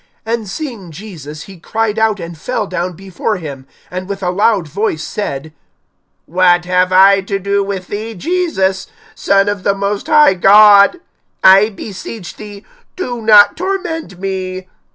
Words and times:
(28)And 0.25 0.47
seeing 0.47 0.91
Jesus, 0.91 1.43
he 1.43 1.59
cried 1.59 1.99
out, 1.99 2.19
and 2.19 2.35
fell 2.35 2.65
down 2.65 2.93
before 2.93 3.37
him, 3.37 3.67
and 3.91 4.09
with 4.09 4.23
a 4.23 4.31
loud 4.31 4.67
voice 4.67 5.03
said: 5.03 5.53
What 6.25 6.65
have 6.65 6.91
I 6.91 7.21
to 7.21 7.37
do 7.37 7.63
with 7.63 7.89
thee, 7.89 8.15
Jesus, 8.15 8.87
Son 9.13 9.47
of 9.47 9.61
the 9.61 9.75
most 9.75 10.07
high 10.07 10.33
God? 10.33 10.99
I 11.43 11.69
beseech 11.69 12.35
thee, 12.37 12.65
do 12.95 13.21
not 13.21 13.55
torment 13.55 14.19
me. 14.19 14.67